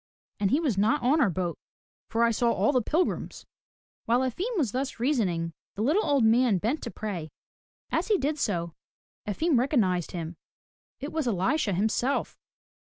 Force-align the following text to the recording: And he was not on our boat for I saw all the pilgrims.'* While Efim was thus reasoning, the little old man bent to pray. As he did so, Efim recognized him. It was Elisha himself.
And 0.39 0.49
he 0.49 0.59
was 0.59 0.79
not 0.79 1.03
on 1.03 1.21
our 1.21 1.29
boat 1.29 1.59
for 2.09 2.23
I 2.23 2.31
saw 2.31 2.51
all 2.51 2.71
the 2.71 2.81
pilgrims.'* 2.81 3.45
While 4.05 4.21
Efim 4.21 4.57
was 4.57 4.71
thus 4.71 4.99
reasoning, 4.99 5.53
the 5.75 5.83
little 5.83 6.03
old 6.03 6.23
man 6.23 6.57
bent 6.57 6.81
to 6.81 6.89
pray. 6.89 7.29
As 7.91 8.07
he 8.07 8.17
did 8.17 8.39
so, 8.39 8.73
Efim 9.27 9.59
recognized 9.59 10.09
him. 10.09 10.37
It 10.99 11.11
was 11.13 11.27
Elisha 11.27 11.73
himself. 11.73 12.35